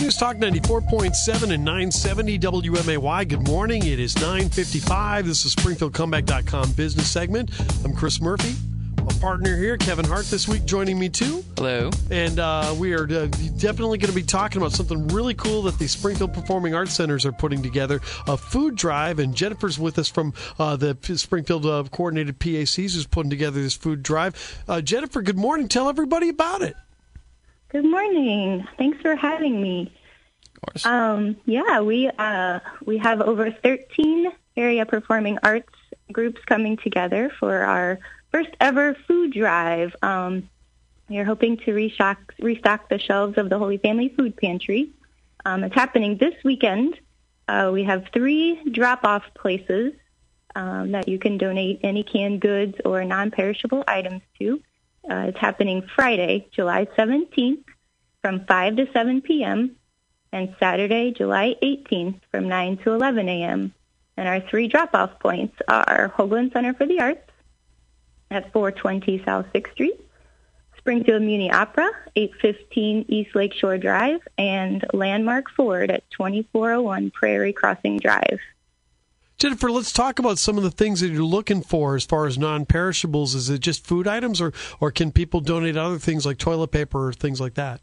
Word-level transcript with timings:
News 0.00 0.16
Talk 0.16 0.36
94.7 0.36 1.52
and 1.52 1.64
970 1.64 2.38
WMAY. 2.38 3.28
Good 3.28 3.48
morning. 3.48 3.84
It 3.84 3.98
is 3.98 4.14
9.55. 4.14 5.24
This 5.24 5.44
is 5.44 5.56
SpringfieldComeback.com 5.56 6.72
business 6.72 7.10
segment. 7.10 7.50
I'm 7.84 7.92
Chris 7.94 8.20
Murphy. 8.20 8.54
My 8.98 9.12
partner 9.20 9.56
here, 9.56 9.76
Kevin 9.76 10.04
Hart, 10.04 10.26
this 10.26 10.46
week 10.46 10.64
joining 10.66 11.00
me 11.00 11.08
too. 11.08 11.44
Hello. 11.56 11.90
And 12.12 12.38
uh, 12.38 12.76
we 12.78 12.92
are 12.92 13.04
uh, 13.04 13.26
definitely 13.56 13.98
going 13.98 14.10
to 14.10 14.14
be 14.14 14.22
talking 14.22 14.62
about 14.62 14.70
something 14.70 15.08
really 15.08 15.34
cool 15.34 15.62
that 15.62 15.80
the 15.80 15.88
Springfield 15.88 16.32
Performing 16.32 16.74
Arts 16.74 16.92
Centers 16.92 17.26
are 17.26 17.32
putting 17.32 17.60
together 17.60 18.00
a 18.28 18.36
food 18.36 18.76
drive. 18.76 19.18
And 19.18 19.34
Jennifer's 19.34 19.80
with 19.80 19.98
us 19.98 20.08
from 20.08 20.32
uh, 20.60 20.76
the 20.76 20.96
Springfield 21.16 21.66
uh, 21.66 21.82
Coordinated 21.90 22.38
PACs 22.38 22.94
who's 22.94 23.06
putting 23.06 23.30
together 23.30 23.60
this 23.60 23.74
food 23.74 24.04
drive. 24.04 24.62
Uh, 24.68 24.80
Jennifer, 24.80 25.22
good 25.22 25.38
morning. 25.38 25.66
Tell 25.66 25.88
everybody 25.88 26.28
about 26.28 26.62
it. 26.62 26.76
Good 27.70 27.84
morning. 27.84 28.66
Thanks 28.78 28.98
for 29.02 29.14
having 29.14 29.60
me. 29.60 29.92
Of 30.54 30.62
course. 30.62 30.86
Um, 30.86 31.36
yeah, 31.44 31.80
we 31.82 32.08
uh, 32.08 32.60
we 32.86 32.96
have 32.96 33.20
over 33.20 33.50
13 33.50 34.32
area 34.56 34.86
performing 34.86 35.38
arts 35.42 35.74
groups 36.10 36.40
coming 36.46 36.78
together 36.78 37.30
for 37.38 37.58
our 37.58 37.98
first 38.32 38.48
ever 38.58 38.94
food 39.06 39.34
drive. 39.34 39.94
Um, 40.00 40.48
we 41.10 41.18
are 41.18 41.24
hoping 41.24 41.58
to 41.58 41.74
restock, 41.74 42.34
restock 42.40 42.88
the 42.88 42.98
shelves 42.98 43.36
of 43.36 43.50
the 43.50 43.58
Holy 43.58 43.76
Family 43.76 44.14
Food 44.16 44.38
Pantry. 44.38 44.90
Um, 45.44 45.62
it's 45.62 45.74
happening 45.74 46.16
this 46.16 46.34
weekend. 46.44 46.98
Uh, 47.46 47.70
we 47.72 47.84
have 47.84 48.06
three 48.14 48.62
drop-off 48.70 49.24
places 49.34 49.92
um, 50.56 50.92
that 50.92 51.06
you 51.06 51.18
can 51.18 51.36
donate 51.36 51.80
any 51.82 52.02
canned 52.02 52.40
goods 52.40 52.76
or 52.84 53.04
non-perishable 53.04 53.84
items 53.86 54.22
to. 54.38 54.62
Uh, 55.08 55.26
it's 55.28 55.38
happening 55.38 55.88
Friday, 55.94 56.48
July 56.50 56.86
17th 56.98 57.64
from 58.20 58.44
5 58.44 58.76
to 58.76 58.92
7 58.92 59.22
p.m. 59.22 59.76
and 60.32 60.54
Saturday, 60.60 61.12
July 61.12 61.54
18th 61.62 62.20
from 62.30 62.48
9 62.48 62.78
to 62.78 62.92
11 62.92 63.28
a.m. 63.28 63.72
And 64.18 64.28
our 64.28 64.40
three 64.40 64.68
drop-off 64.68 65.18
points 65.18 65.56
are 65.66 66.12
Hoagland 66.16 66.52
Center 66.52 66.74
for 66.74 66.86
the 66.86 67.00
Arts 67.00 67.30
at 68.30 68.52
420 68.52 69.22
South 69.24 69.46
6th 69.54 69.72
Street, 69.72 69.98
Springfield 70.76 71.22
Muni 71.22 71.50
Opera, 71.50 71.88
815 72.14 73.06
East 73.08 73.34
Lakeshore 73.34 73.78
Drive, 73.78 74.20
and 74.36 74.84
Landmark 74.92 75.50
Ford 75.50 75.90
at 75.90 76.10
2401 76.10 77.12
Prairie 77.12 77.52
Crossing 77.54 77.98
Drive. 77.98 78.40
Jennifer, 79.38 79.70
let's 79.70 79.92
talk 79.92 80.18
about 80.18 80.36
some 80.36 80.56
of 80.56 80.64
the 80.64 80.70
things 80.70 81.00
that 81.00 81.10
you're 81.10 81.22
looking 81.22 81.62
for 81.62 81.94
as 81.94 82.04
far 82.04 82.26
as 82.26 82.36
non-perishables. 82.36 83.36
Is 83.36 83.48
it 83.48 83.60
just 83.60 83.86
food 83.86 84.08
items, 84.08 84.40
or 84.40 84.52
or 84.80 84.90
can 84.90 85.12
people 85.12 85.40
donate 85.40 85.76
other 85.76 85.98
things 85.98 86.26
like 86.26 86.38
toilet 86.38 86.72
paper 86.72 87.06
or 87.06 87.12
things 87.12 87.40
like 87.40 87.54
that? 87.54 87.80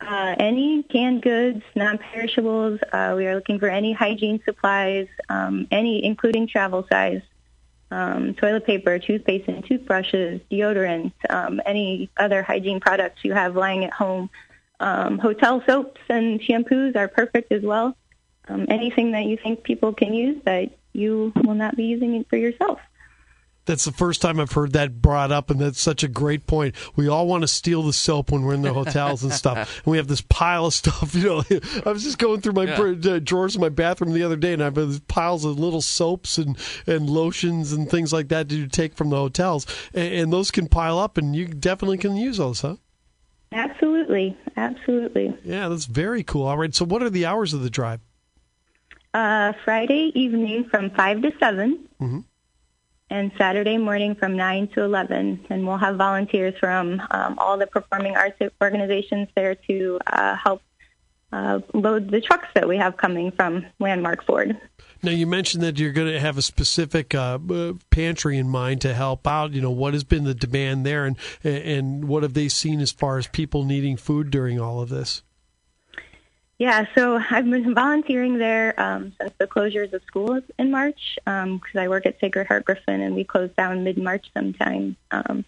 Uh, 0.00 0.34
any 0.40 0.82
canned 0.82 1.22
goods, 1.22 1.62
non-perishables. 1.76 2.80
Uh, 2.92 3.14
we 3.16 3.24
are 3.28 3.36
looking 3.36 3.60
for 3.60 3.68
any 3.68 3.92
hygiene 3.92 4.42
supplies, 4.44 5.06
um, 5.28 5.68
any 5.70 6.04
including 6.04 6.48
travel 6.48 6.84
size, 6.90 7.22
um, 7.92 8.34
toilet 8.34 8.66
paper, 8.66 8.98
toothpaste 8.98 9.46
and 9.46 9.64
toothbrushes, 9.64 10.40
deodorant, 10.50 11.12
um, 11.30 11.60
any 11.64 12.10
other 12.16 12.42
hygiene 12.42 12.80
products 12.80 13.24
you 13.24 13.32
have 13.32 13.54
lying 13.54 13.84
at 13.84 13.92
home. 13.92 14.28
Um, 14.80 15.18
hotel 15.18 15.62
soaps 15.66 16.00
and 16.08 16.40
shampoos 16.40 16.96
are 16.96 17.06
perfect 17.06 17.52
as 17.52 17.62
well 17.62 17.96
um, 18.48 18.66
anything 18.68 19.12
that 19.12 19.24
you 19.24 19.36
think 19.36 19.62
people 19.62 19.92
can 19.92 20.12
use 20.14 20.42
that 20.44 20.70
you 20.92 21.32
will 21.44 21.54
not 21.54 21.76
be 21.76 21.84
using 21.84 22.14
it 22.14 22.28
for 22.28 22.36
yourself. 22.36 22.78
That's 23.66 23.86
the 23.86 23.92
first 23.92 24.20
time 24.20 24.40
I've 24.40 24.52
heard 24.52 24.74
that 24.74 25.00
brought 25.00 25.32
up, 25.32 25.48
and 25.48 25.58
that's 25.58 25.80
such 25.80 26.02
a 26.02 26.08
great 26.08 26.46
point. 26.46 26.74
We 26.96 27.08
all 27.08 27.26
want 27.26 27.42
to 27.42 27.48
steal 27.48 27.82
the 27.82 27.94
soap 27.94 28.30
when 28.30 28.42
we're 28.42 28.52
in 28.52 28.60
the 28.60 28.74
hotels 28.74 29.22
and 29.22 29.32
stuff, 29.32 29.80
and 29.84 29.90
we 29.90 29.96
have 29.96 30.06
this 30.06 30.20
pile 30.20 30.66
of 30.66 30.74
stuff. 30.74 31.14
You 31.24 31.28
know, 31.28 31.60
I 31.86 31.90
was 31.90 32.02
just 32.02 32.18
going 32.18 32.40
through 32.42 32.52
my 32.52 32.64
yeah. 32.64 33.12
Uh, 33.12 33.18
drawers 33.18 33.54
in 33.54 33.62
my 33.62 33.70
bathroom 33.70 34.12
the 34.12 34.22
other 34.22 34.36
day, 34.36 34.52
and 34.52 34.60
I 34.60 34.66
have 34.66 34.74
these 34.74 35.00
piles 35.00 35.44
of 35.44 35.58
little 35.58 35.80
soaps 35.80 36.36
and 36.36 36.58
and 36.86 37.08
lotions 37.08 37.72
and 37.72 37.88
things 37.88 38.12
like 38.12 38.28
that 38.28 38.48
to 38.50 38.66
take 38.66 38.94
from 38.94 39.10
the 39.10 39.16
hotels, 39.16 39.66
and, 39.94 40.12
and 40.12 40.32
those 40.32 40.50
can 40.50 40.66
pile 40.66 40.98
up, 40.98 41.16
and 41.16 41.34
you 41.34 41.46
definitely 41.46 41.98
can 41.98 42.16
use 42.16 42.36
those, 42.36 42.60
huh? 42.60 42.76
Absolutely, 43.52 44.36
absolutely. 44.56 45.38
Yeah, 45.44 45.68
that's 45.68 45.86
very 45.86 46.22
cool. 46.22 46.46
All 46.46 46.58
right, 46.58 46.74
so 46.74 46.84
what 46.84 47.02
are 47.02 47.10
the 47.10 47.24
hours 47.24 47.54
of 47.54 47.62
the 47.62 47.70
drive? 47.70 48.00
Uh, 49.14 49.52
Friday 49.64 50.10
evening 50.16 50.64
from 50.64 50.90
5 50.90 51.22
to 51.22 51.32
7, 51.38 51.88
mm-hmm. 52.02 52.18
and 53.10 53.30
Saturday 53.38 53.78
morning 53.78 54.16
from 54.16 54.36
9 54.36 54.66
to 54.74 54.82
11. 54.82 55.46
And 55.50 55.64
we'll 55.64 55.78
have 55.78 55.94
volunteers 55.94 56.54
from 56.58 57.00
um, 57.12 57.38
all 57.38 57.56
the 57.56 57.68
performing 57.68 58.16
arts 58.16 58.36
organizations 58.60 59.28
there 59.36 59.54
to 59.54 60.00
uh, 60.08 60.34
help 60.34 60.62
uh, 61.32 61.60
load 61.72 62.10
the 62.10 62.20
trucks 62.20 62.48
that 62.56 62.66
we 62.66 62.76
have 62.76 62.96
coming 62.96 63.30
from 63.30 63.64
Landmark 63.78 64.24
Ford. 64.24 64.56
Now 65.04 65.12
you 65.12 65.28
mentioned 65.28 65.62
that 65.62 65.78
you're 65.78 65.92
going 65.92 66.12
to 66.12 66.18
have 66.18 66.36
a 66.36 66.42
specific 66.42 67.14
uh, 67.14 67.38
uh, 67.50 67.74
pantry 67.90 68.36
in 68.36 68.48
mind 68.48 68.80
to 68.80 68.94
help 68.94 69.28
out. 69.28 69.52
You 69.52 69.60
know 69.60 69.70
what 69.70 69.94
has 69.94 70.02
been 70.02 70.24
the 70.24 70.34
demand 70.34 70.86
there, 70.86 71.04
and 71.04 71.16
and 71.44 72.06
what 72.08 72.22
have 72.22 72.34
they 72.34 72.48
seen 72.48 72.80
as 72.80 72.90
far 72.90 73.18
as 73.18 73.26
people 73.26 73.64
needing 73.64 73.96
food 73.96 74.30
during 74.30 74.58
all 74.58 74.80
of 74.80 74.88
this? 74.88 75.22
Yeah, 76.58 76.86
so 76.94 77.20
I've 77.30 77.50
been 77.50 77.74
volunteering 77.74 78.38
there 78.38 78.78
um, 78.80 79.12
since 79.20 79.32
the 79.38 79.46
closures 79.46 79.92
of 79.92 80.02
schools 80.06 80.44
in 80.58 80.70
March 80.70 81.18
because 81.24 81.46
um, 81.46 81.60
I 81.74 81.88
work 81.88 82.06
at 82.06 82.20
Sacred 82.20 82.46
Heart 82.46 82.64
Griffin 82.64 83.00
and 83.00 83.14
we 83.14 83.24
closed 83.24 83.56
down 83.56 83.82
mid-March 83.82 84.30
sometime. 84.32 84.96
Um, 85.10 85.44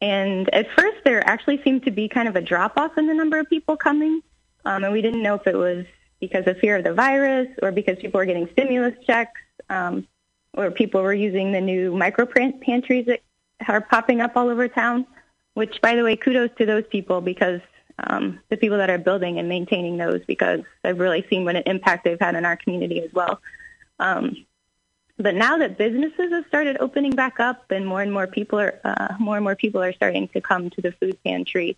and 0.00 0.52
at 0.52 0.66
first 0.76 0.96
there 1.04 1.24
actually 1.28 1.62
seemed 1.62 1.84
to 1.84 1.92
be 1.92 2.08
kind 2.08 2.26
of 2.26 2.34
a 2.34 2.40
drop-off 2.40 2.98
in 2.98 3.06
the 3.06 3.14
number 3.14 3.38
of 3.38 3.48
people 3.48 3.76
coming. 3.76 4.20
Um, 4.64 4.82
and 4.82 4.92
we 4.92 5.00
didn't 5.00 5.22
know 5.22 5.36
if 5.36 5.46
it 5.46 5.56
was 5.56 5.86
because 6.18 6.44
of 6.48 6.58
fear 6.58 6.76
of 6.76 6.84
the 6.84 6.94
virus 6.94 7.48
or 7.62 7.70
because 7.70 7.98
people 8.00 8.18
were 8.18 8.24
getting 8.24 8.48
stimulus 8.52 8.94
checks 9.06 9.40
um, 9.70 10.06
or 10.54 10.72
people 10.72 11.02
were 11.02 11.14
using 11.14 11.52
the 11.52 11.60
new 11.60 11.96
micro 11.96 12.26
pantries 12.26 13.06
that 13.06 13.20
are 13.68 13.80
popping 13.80 14.20
up 14.20 14.36
all 14.36 14.48
over 14.48 14.66
town, 14.66 15.06
which, 15.54 15.80
by 15.80 15.94
the 15.94 16.02
way, 16.02 16.16
kudos 16.16 16.50
to 16.58 16.66
those 16.66 16.84
people 16.90 17.20
because 17.20 17.60
um, 18.04 18.40
the 18.48 18.56
people 18.56 18.78
that 18.78 18.90
are 18.90 18.98
building 18.98 19.38
and 19.38 19.48
maintaining 19.48 19.96
those 19.96 20.20
because 20.26 20.60
I've 20.84 20.98
really 20.98 21.26
seen 21.28 21.44
what 21.44 21.56
an 21.56 21.62
impact 21.66 22.04
they've 22.04 22.20
had 22.20 22.34
in 22.34 22.44
our 22.44 22.56
community 22.56 23.00
as 23.00 23.12
well. 23.12 23.40
Um, 23.98 24.44
but 25.18 25.34
now 25.34 25.58
that 25.58 25.78
businesses 25.78 26.32
have 26.32 26.46
started 26.48 26.78
opening 26.80 27.12
back 27.12 27.38
up 27.38 27.70
and 27.70 27.86
more 27.86 28.02
and 28.02 28.12
more 28.12 28.26
people 28.26 28.58
are 28.58 28.80
uh, 28.84 29.14
more 29.18 29.36
and 29.36 29.44
more 29.44 29.54
people 29.54 29.82
are 29.82 29.92
starting 29.92 30.28
to 30.28 30.40
come 30.40 30.70
to 30.70 30.80
the 30.80 30.92
food 30.92 31.18
pantry, 31.22 31.76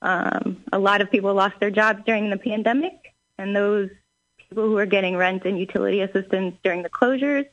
um, 0.00 0.62
a 0.72 0.78
lot 0.78 1.00
of 1.00 1.10
people 1.10 1.34
lost 1.34 1.58
their 1.60 1.70
jobs 1.70 2.02
during 2.06 2.30
the 2.30 2.36
pandemic, 2.36 3.14
and 3.36 3.54
those 3.54 3.90
people 4.48 4.64
who 4.64 4.78
are 4.78 4.86
getting 4.86 5.16
rent 5.16 5.44
and 5.44 5.58
utility 5.58 6.00
assistance 6.00 6.56
during 6.62 6.82
the 6.82 6.88
closures 6.88 7.46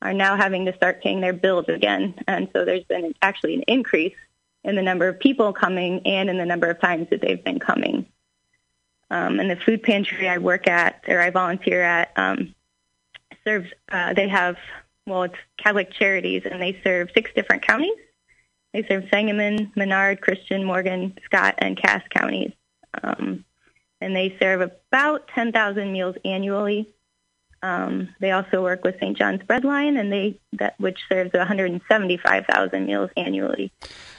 are 0.00 0.14
now 0.14 0.36
having 0.36 0.64
to 0.66 0.74
start 0.74 1.02
paying 1.02 1.20
their 1.20 1.32
bills 1.32 1.66
again. 1.68 2.14
And 2.26 2.48
so 2.52 2.64
there's 2.64 2.84
been 2.84 3.14
actually 3.20 3.54
an 3.54 3.62
increase 3.62 4.16
in 4.64 4.76
the 4.76 4.82
number 4.82 5.08
of 5.08 5.18
people 5.18 5.52
coming 5.52 6.00
and 6.06 6.30
in 6.30 6.38
the 6.38 6.44
number 6.44 6.68
of 6.68 6.80
times 6.80 7.08
that 7.10 7.20
they've 7.20 7.42
been 7.42 7.58
coming. 7.58 8.06
Um, 9.10 9.40
and 9.40 9.50
the 9.50 9.56
food 9.56 9.82
pantry 9.82 10.28
I 10.28 10.38
work 10.38 10.66
at 10.66 11.04
or 11.06 11.20
I 11.20 11.30
volunteer 11.30 11.82
at 11.82 12.12
um, 12.16 12.54
serves. 13.44 13.70
Uh, 13.90 14.14
they 14.14 14.28
have 14.28 14.56
well, 15.06 15.24
it's 15.24 15.34
Catholic 15.56 15.92
Charities, 15.92 16.42
and 16.50 16.62
they 16.62 16.80
serve 16.84 17.10
six 17.12 17.30
different 17.34 17.62
counties. 17.62 17.96
They 18.72 18.84
serve 18.86 19.04
Sangamon, 19.12 19.72
Menard, 19.76 20.20
Christian, 20.20 20.64
Morgan, 20.64 21.18
Scott, 21.24 21.56
and 21.58 21.76
Cass 21.76 22.02
counties. 22.10 22.52
Um, 23.02 23.44
and 24.00 24.16
they 24.16 24.36
serve 24.40 24.60
about 24.60 25.28
10,000 25.28 25.92
meals 25.92 26.16
annually. 26.24 26.88
Um, 27.62 28.08
they 28.20 28.32
also 28.32 28.62
work 28.62 28.84
with 28.84 28.96
St. 28.98 29.16
John's 29.16 29.42
Breadline, 29.42 29.98
and 29.98 30.12
they 30.12 30.38
that 30.54 30.74
which 30.78 30.98
serves 31.08 31.32
175,000 31.32 32.86
meals 32.86 33.10
annually. 33.16 33.72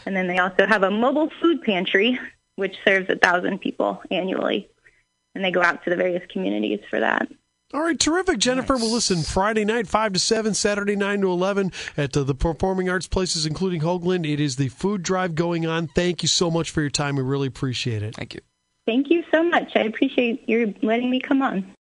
And 0.05 0.15
then 0.15 0.27
they 0.27 0.37
also 0.37 0.65
have 0.65 0.83
a 0.83 0.91
mobile 0.91 1.29
food 1.41 1.61
pantry, 1.61 2.19
which 2.55 2.75
serves 2.85 3.09
a 3.09 3.17
thousand 3.17 3.59
people 3.59 4.01
annually. 4.09 4.69
And 5.35 5.43
they 5.43 5.51
go 5.51 5.61
out 5.61 5.83
to 5.83 5.89
the 5.89 5.95
various 5.95 6.23
communities 6.31 6.79
for 6.89 6.99
that. 6.99 7.27
All 7.73 7.81
right, 7.81 7.99
terrific, 7.99 8.37
Jennifer. 8.37 8.73
Nice. 8.73 8.83
Well, 8.83 8.91
listen, 8.91 9.23
Friday 9.23 9.65
night, 9.65 9.87
5 9.87 10.13
to 10.13 10.19
7, 10.19 10.53
Saturday, 10.53 10.95
9 10.95 11.21
to 11.21 11.31
11 11.31 11.71
at 11.97 12.15
uh, 12.15 12.23
the 12.23 12.35
performing 12.35 12.87
arts 12.87 13.07
places, 13.07 13.47
including 13.47 13.81
Hoagland. 13.81 14.31
It 14.31 14.39
is 14.39 14.57
the 14.57 14.69
food 14.69 15.01
drive 15.01 15.33
going 15.33 15.65
on. 15.65 15.87
Thank 15.87 16.21
you 16.21 16.29
so 16.29 16.51
much 16.51 16.69
for 16.69 16.81
your 16.81 16.91
time. 16.91 17.15
We 17.15 17.23
really 17.23 17.47
appreciate 17.47 18.03
it. 18.03 18.15
Thank 18.15 18.35
you. 18.35 18.41
Thank 18.85 19.09
you 19.09 19.23
so 19.33 19.41
much. 19.43 19.71
I 19.75 19.81
appreciate 19.81 20.47
you 20.47 20.75
letting 20.83 21.09
me 21.09 21.19
come 21.19 21.41
on. 21.41 21.71